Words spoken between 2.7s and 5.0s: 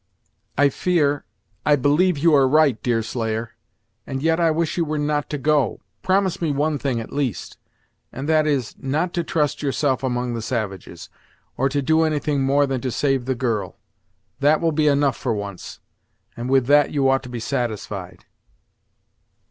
Deerslayer, and yet I wish you were